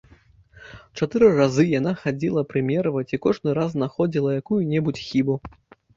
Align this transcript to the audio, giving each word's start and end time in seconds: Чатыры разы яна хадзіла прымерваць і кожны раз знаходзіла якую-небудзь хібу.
Чатыры 1.01 1.27
разы 1.39 1.65
яна 1.79 1.93
хадзіла 2.01 2.45
прымерваць 2.53 3.07
і 3.15 3.19
кожны 3.27 3.49
раз 3.59 3.69
знаходзіла 3.77 4.29
якую-небудзь 4.43 5.07
хібу. 5.11 5.41